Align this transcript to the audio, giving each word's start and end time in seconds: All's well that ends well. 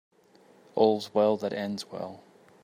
All's 0.73 1.13
well 1.13 1.37
that 1.37 1.53
ends 1.53 1.91
well. 1.91 2.23